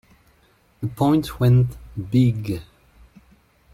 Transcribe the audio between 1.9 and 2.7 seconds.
big.